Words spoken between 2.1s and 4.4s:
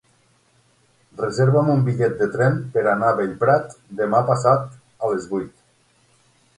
de tren per anar a Bellprat demà